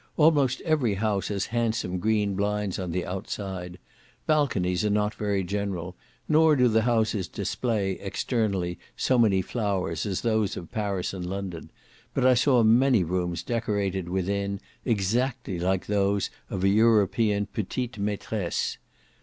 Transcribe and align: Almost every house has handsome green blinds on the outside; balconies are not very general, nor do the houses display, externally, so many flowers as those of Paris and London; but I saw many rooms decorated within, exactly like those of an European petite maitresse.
Almost 0.17 0.61
every 0.61 0.95
house 0.95 1.27
has 1.27 1.45
handsome 1.45 1.99
green 1.99 2.33
blinds 2.33 2.79
on 2.79 2.89
the 2.89 3.05
outside; 3.05 3.77
balconies 4.25 4.83
are 4.83 4.89
not 4.89 5.13
very 5.13 5.43
general, 5.43 5.95
nor 6.27 6.55
do 6.55 6.67
the 6.67 6.81
houses 6.81 7.27
display, 7.27 7.91
externally, 7.99 8.79
so 8.97 9.19
many 9.19 9.43
flowers 9.43 10.07
as 10.07 10.21
those 10.21 10.57
of 10.57 10.71
Paris 10.71 11.13
and 11.13 11.27
London; 11.27 11.69
but 12.15 12.25
I 12.25 12.33
saw 12.33 12.63
many 12.63 13.03
rooms 13.03 13.43
decorated 13.43 14.09
within, 14.09 14.59
exactly 14.85 15.59
like 15.59 15.85
those 15.85 16.31
of 16.49 16.63
an 16.63 16.73
European 16.73 17.45
petite 17.45 17.99
maitresse. 17.99 18.79